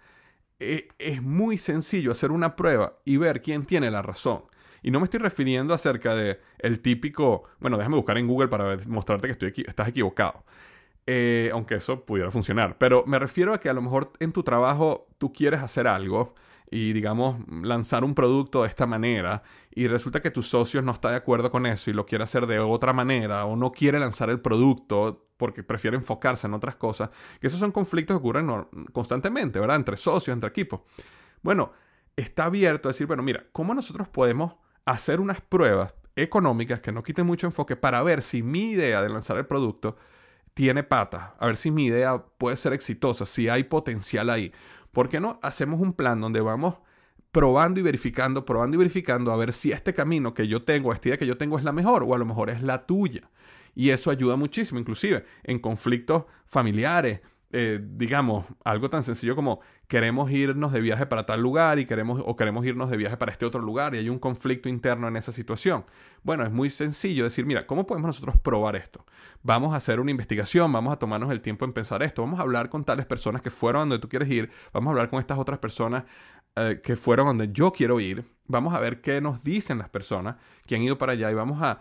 [0.59, 4.45] e, es muy sencillo hacer una prueba y ver quién tiene la razón.
[4.83, 8.77] Y no me estoy refiriendo acerca de el típico, bueno, déjame buscar en Google para
[8.89, 10.45] mostrarte que estoy estás equivocado.
[11.07, 12.79] Eh, aunque eso pudiera funcionar.
[12.79, 16.35] Pero me refiero a que a lo mejor en tu trabajo tú quieres hacer algo
[16.73, 19.43] y digamos lanzar un producto de esta manera
[19.75, 22.47] y resulta que tus socios no está de acuerdo con eso y lo quiere hacer
[22.47, 27.11] de otra manera o no quiere lanzar el producto porque prefiere enfocarse en otras cosas,
[27.41, 28.49] que esos son conflictos que ocurren
[28.93, 29.77] constantemente, ¿verdad?
[29.77, 30.81] Entre socios, entre equipos.
[31.43, 31.73] Bueno,
[32.17, 34.55] está abierto a decir, bueno, mira, ¿cómo nosotros podemos
[34.87, 39.11] hacer unas pruebas económicas que no quiten mucho enfoque para ver si mi idea de
[39.11, 39.97] lanzar el producto
[40.55, 44.53] tiene patas, a ver si mi idea puede ser exitosa, si hay potencial ahí.
[44.93, 46.77] ¿Por qué no hacemos un plan donde vamos
[47.33, 51.09] probando y verificando, probando y verificando a ver si este camino que yo tengo, esta
[51.09, 53.31] idea que yo tengo es la mejor o a lo mejor es la tuya?
[53.75, 57.21] Y eso ayuda muchísimo, inclusive en conflictos familiares,
[57.55, 62.23] eh, digamos, algo tan sencillo como queremos irnos de viaje para tal lugar y queremos
[62.25, 65.17] o queremos irnos de viaje para este otro lugar y hay un conflicto interno en
[65.17, 65.85] esa situación.
[66.23, 69.05] Bueno, es muy sencillo decir, mira, ¿cómo podemos nosotros probar esto?
[69.43, 72.43] Vamos a hacer una investigación, vamos a tomarnos el tiempo en pensar esto, vamos a
[72.43, 75.39] hablar con tales personas que fueron donde tú quieres ir, vamos a hablar con estas
[75.39, 76.05] otras personas
[76.57, 80.37] eh, que fueron donde yo quiero ir, vamos a ver qué nos dicen las personas
[80.67, 81.81] que han ido para allá y vamos a,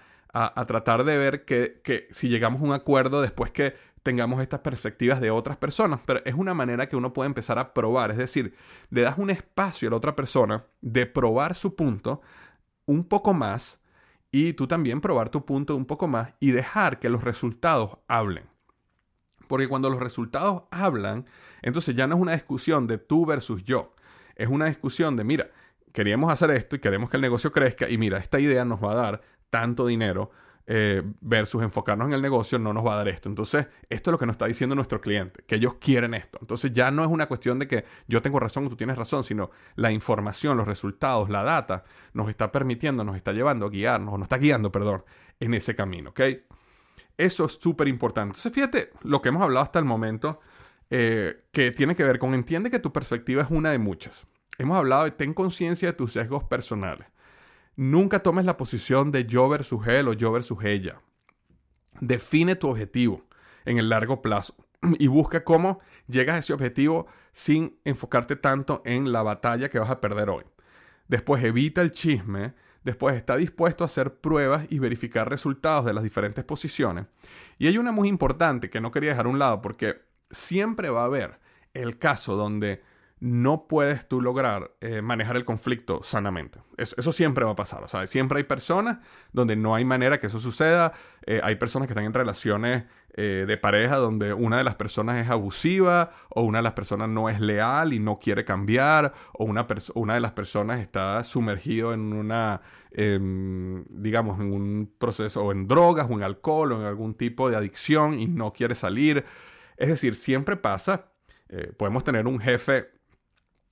[0.65, 5.21] tratar de ver que, que si llegamos a un acuerdo después que tengamos estas perspectivas
[5.21, 8.55] de otras personas, pero es una manera que uno puede empezar a probar, es decir,
[8.89, 12.21] le das un espacio a la otra persona de probar su punto
[12.85, 13.81] un poco más
[14.31, 18.45] y tú también probar tu punto un poco más y dejar que los resultados hablen.
[19.47, 21.25] Porque cuando los resultados hablan,
[21.61, 23.93] entonces ya no es una discusión de tú versus yo,
[24.35, 25.51] es una discusión de, mira,
[25.91, 28.93] queríamos hacer esto y queremos que el negocio crezca y mira, esta idea nos va
[28.93, 30.31] a dar tanto dinero
[30.67, 33.29] eh, versus enfocarnos en el negocio no nos va a dar esto.
[33.29, 36.37] Entonces, esto es lo que nos está diciendo nuestro cliente, que ellos quieren esto.
[36.41, 39.23] Entonces, ya no es una cuestión de que yo tengo razón o tú tienes razón,
[39.23, 44.13] sino la información, los resultados, la data nos está permitiendo, nos está llevando a guiarnos,
[44.13, 45.03] nos está guiando, perdón,
[45.39, 46.21] en ese camino, ¿ok?
[47.17, 48.29] Eso es súper importante.
[48.29, 50.39] Entonces, fíjate lo que hemos hablado hasta el momento,
[50.89, 54.25] eh, que tiene que ver con entiende que tu perspectiva es una de muchas.
[54.57, 57.07] Hemos hablado de ten conciencia de tus sesgos personales.
[57.75, 61.01] Nunca tomes la posición de yo versus él o yo versus ella.
[61.99, 63.25] Define tu objetivo
[63.65, 64.55] en el largo plazo
[64.99, 69.89] y busca cómo llegas a ese objetivo sin enfocarte tanto en la batalla que vas
[69.89, 70.43] a perder hoy.
[71.07, 72.53] Después evita el chisme,
[72.83, 77.05] después está dispuesto a hacer pruebas y verificar resultados de las diferentes posiciones.
[77.57, 81.01] Y hay una muy importante que no quería dejar a un lado porque siempre va
[81.01, 81.39] a haber
[81.73, 82.81] el caso donde
[83.21, 86.59] no puedes tú lograr eh, manejar el conflicto sanamente.
[86.75, 87.83] Eso, siempre va a pasar.
[87.83, 88.97] O sea, siempre hay personas
[89.31, 90.93] donde no hay manera que eso suceda.
[91.27, 95.17] Eh, hay personas que están en relaciones eh, de pareja donde una de las personas
[95.23, 99.43] es abusiva o una de las personas no es leal y no quiere cambiar o
[99.45, 105.51] una, una de las personas está sumergido en una, em, digamos, en un proceso o
[105.51, 109.25] en drogas o en alcohol o en algún tipo de adicción y no quiere salir.
[109.77, 111.11] Es decir, siempre pasa.
[111.77, 113.00] podemos tener un jefe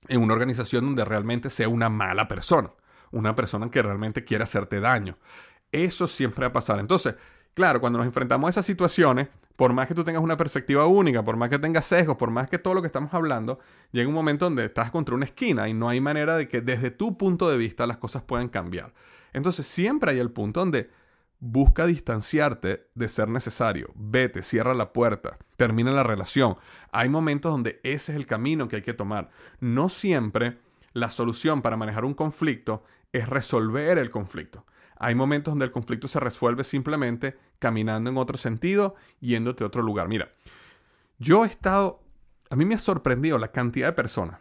[0.08, 2.70] en una organización donde realmente sea una mala persona,
[3.10, 5.18] una persona que realmente quiere hacerte daño.
[5.72, 6.78] Eso siempre va a pasar.
[6.78, 7.14] Entonces,
[7.54, 11.22] claro, cuando nos enfrentamos a esas situaciones, por más que tú tengas una perspectiva única,
[11.22, 13.58] por más que tengas sesgos, por más que todo lo que estamos hablando,
[13.92, 16.90] llega un momento donde estás contra una esquina y no hay manera de que desde
[16.90, 18.94] tu punto de vista las cosas puedan cambiar.
[19.32, 20.90] Entonces siempre hay el punto donde
[21.40, 23.90] Busca distanciarte de ser necesario.
[23.94, 26.56] Vete, cierra la puerta, termina la relación.
[26.92, 29.30] Hay momentos donde ese es el camino que hay que tomar.
[29.58, 30.58] No siempre
[30.92, 34.66] la solución para manejar un conflicto es resolver el conflicto.
[34.98, 39.82] Hay momentos donde el conflicto se resuelve simplemente caminando en otro sentido, yéndote a otro
[39.82, 40.08] lugar.
[40.08, 40.30] Mira,
[41.18, 42.02] yo he estado,
[42.50, 44.40] a mí me ha sorprendido la cantidad de personas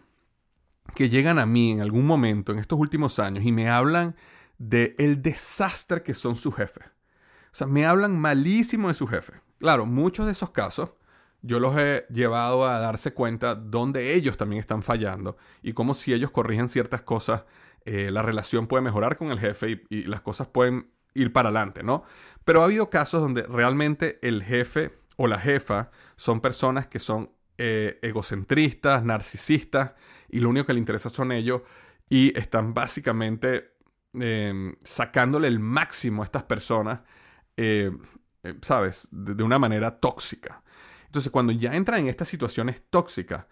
[0.95, 4.15] que llegan a mí en algún momento en estos últimos años y me hablan
[4.59, 6.85] de el desastre que son sus jefes.
[7.51, 9.33] O sea, me hablan malísimo de su jefe.
[9.57, 10.91] Claro, muchos de esos casos
[11.41, 16.13] yo los he llevado a darse cuenta donde ellos también están fallando y cómo si
[16.13, 17.45] ellos corrigen ciertas cosas,
[17.85, 21.81] eh, la relación puede mejorar con el jefe y, las cosas pueden ir para adelante,
[21.81, 22.03] ¿no?
[22.43, 27.31] Pero ha habido casos donde realmente el jefe o la jefa son personas que son
[27.57, 29.95] eh, egocentristas, narcisistas
[30.29, 31.61] y lo único que le interesa son ellos
[32.09, 33.78] y están básicamente
[34.13, 37.01] Em, sacándole el máximo a estas personas,
[37.57, 37.91] eh,
[38.43, 39.07] eh, ¿sabes?
[39.11, 40.63] De, una manera tóxica.
[41.05, 43.45] Entonces, cuando ya entran en estas situaciones tóxicas,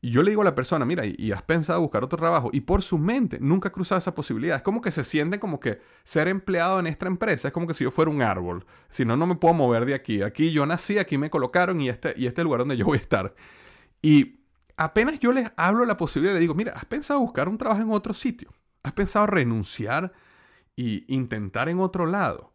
[0.00, 2.62] y yo le digo a la persona, mira, y, has pensado buscar otro trabajo, y
[2.62, 4.56] por su mente nunca cruzado esa posibilidad.
[4.56, 7.74] Es como que se siente como que ser empleado en esta empresa es como que
[7.74, 8.66] si yo fuera un árbol.
[8.88, 10.22] Si no, no me puedo mover de aquí.
[10.22, 12.86] Aquí yo nací, aquí me colocaron y este, y este es el lugar donde yo
[12.86, 13.34] voy a estar.
[14.02, 14.40] Y
[14.76, 17.90] apenas yo les hablo la posibilidad, le digo, mira, ¿has pensado buscar un trabajo en
[17.90, 18.50] otro sitio?
[18.82, 20.12] ¿Has pensado renunciar
[20.76, 22.52] e intentar en otro lado?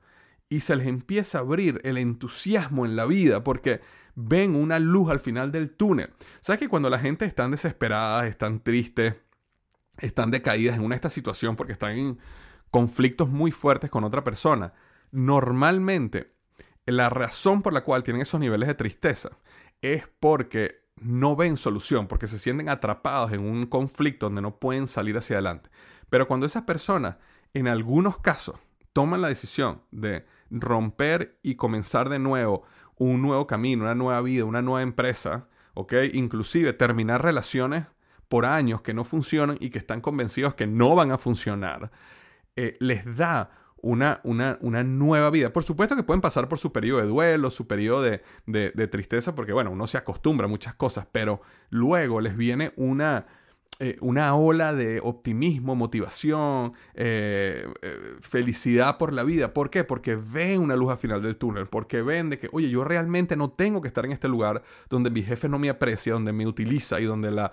[0.50, 3.82] Y se les empieza a abrir el entusiasmo en la vida porque
[4.16, 6.14] ven una luz al final del túnel.
[6.42, 9.16] ¿Sabes que cuando la gente está desesperada, están tristes,
[9.98, 12.20] están decaídas en una esta situación porque están en
[12.72, 14.74] conflictos muy fuertes con otra persona,
[15.12, 16.34] normalmente
[16.86, 19.38] la razón por la cual tienen esos niveles de tristeza
[19.82, 24.88] es porque no ven solución, porque se sienten atrapados en un conflicto donde no pueden
[24.88, 25.70] salir hacia adelante.
[26.10, 27.18] Pero cuando esas personas,
[27.54, 28.60] en algunos casos,
[28.94, 32.64] toman la decisión de romper y comenzar de nuevo
[32.98, 35.94] un nuevo camino, una nueva vida, una nueva empresa, ¿ok?
[36.14, 37.86] Inclusive terminar relaciones
[38.30, 41.92] por años que no funcionan y que están convencidos que no van a funcionar,
[42.56, 45.54] eh, les da una, una, una, nueva vida.
[45.54, 49.36] Por supuesto que pueden pasar por su periodo de duelo, su periodo de, de tristeza,
[49.36, 53.28] porque bueno, uno se acostumbra a muchas cosas, pero luego les viene una,
[53.80, 59.54] eh, una ola de optimismo, motivación, eh, eh, felicidad por la vida.
[59.54, 59.84] ¿Por qué?
[59.84, 63.36] Porque ven una luz al final del túnel, porque ven de que, oye, yo realmente
[63.36, 66.48] no tengo que estar en este lugar donde mi jefe no me aprecia, donde me
[66.48, 67.52] utiliza y donde la,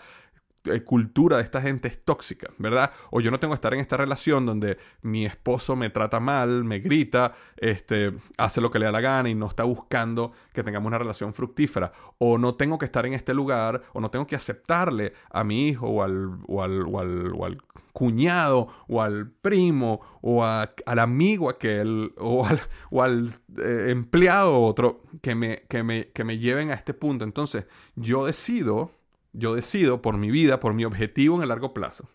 [0.84, 2.92] cultura de esta gente es tóxica, ¿verdad?
[3.10, 6.64] O yo no tengo que estar en esta relación donde mi esposo me trata mal,
[6.64, 10.62] me grita, este, hace lo que le da la gana y no está buscando que
[10.62, 11.92] tengamos una relación fructífera.
[12.18, 15.68] O no tengo que estar en este lugar, o no tengo que aceptarle a mi
[15.68, 17.58] hijo o al, o al,
[17.92, 22.58] cuñado o al primo o al amigo aquel o al,
[22.90, 27.24] o al eh, empleado otro que me, que, me, que me lleven a este punto.
[27.24, 28.92] Entonces yo decido
[29.32, 32.08] yo decido por mi vida, por mi objetivo en el largo plazo,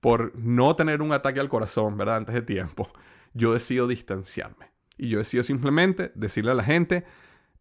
[0.00, 2.16] por no tener un ataque al corazón, ¿verdad?
[2.16, 2.90] Antes de tiempo,
[3.32, 4.72] yo decido distanciarme.
[4.96, 7.04] Y yo decido simplemente decirle a la gente,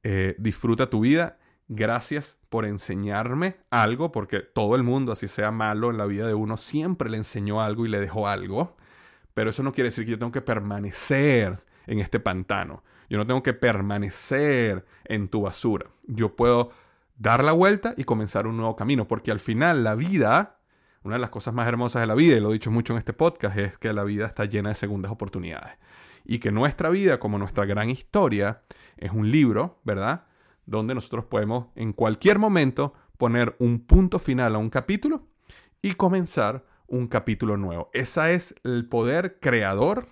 [0.03, 5.89] eh, disfruta tu vida, gracias por enseñarme algo, porque todo el mundo, así sea malo
[5.89, 8.75] en la vida de uno, siempre le enseñó algo y le dejó algo.
[9.33, 12.83] Pero eso no quiere decir que yo tengo que permanecer en este pantano.
[13.09, 15.87] Yo no tengo que permanecer en tu basura.
[16.07, 16.71] Yo puedo
[17.17, 20.59] dar la vuelta y comenzar un nuevo camino, porque al final la vida,
[21.03, 22.99] una de las cosas más hermosas de la vida, y lo he dicho mucho en
[22.99, 25.73] este podcast, es que la vida está llena de segundas oportunidades.
[26.25, 28.61] Y que nuestra vida, como nuestra gran historia,
[28.97, 30.25] es un libro, ¿verdad?
[30.65, 35.27] Donde nosotros podemos en cualquier momento poner un punto final a un capítulo
[35.81, 37.89] y comenzar un capítulo nuevo.
[37.93, 40.07] Ese es el poder creador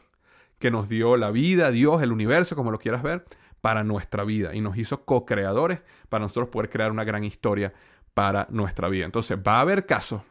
[0.60, 3.26] que nos dio la vida, Dios, el universo, como lo quieras ver,
[3.62, 7.74] para nuestra vida y nos hizo co-creadores para nosotros poder crear una gran historia
[8.14, 9.06] para nuestra vida.
[9.06, 10.24] Entonces va a haber casos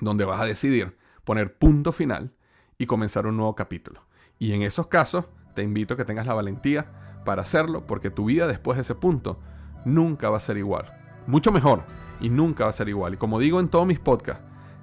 [0.00, 2.34] donde vas a decidir poner punto final
[2.76, 4.04] y comenzar un nuevo capítulo.
[4.38, 8.24] Y en esos casos, te invito a que tengas la valentía para hacerlo, porque tu
[8.24, 9.40] vida después de ese punto
[9.84, 10.92] nunca va a ser igual.
[11.26, 11.84] Mucho mejor
[12.20, 13.14] y nunca va a ser igual.
[13.14, 14.42] Y como digo en todos mis podcasts,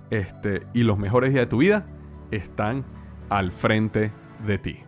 [0.10, 1.86] este, y los mejores días de tu vida
[2.32, 2.86] están
[3.30, 4.12] al frente
[4.46, 4.87] de ti.